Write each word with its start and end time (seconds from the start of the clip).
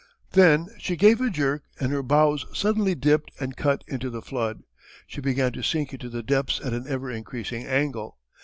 Then 0.31 0.65
she 0.79 0.95
gave 0.95 1.21
a 1.21 1.29
jerk 1.29 1.61
and 1.79 1.91
her 1.91 2.01
bows 2.01 2.47
suddenly 2.57 2.95
dipped 2.95 3.29
and 3.39 3.55
cut 3.55 3.83
into 3.87 4.09
the 4.09 4.23
flood. 4.23 4.63
She 5.05 5.21
began 5.21 5.51
to 5.51 5.61
sink 5.61 5.93
into 5.93 6.09
the 6.09 6.23
depths 6.23 6.59
at 6.59 6.73
an 6.73 6.85
ever 6.87 7.11
increasing 7.11 7.67
angle. 7.67 8.17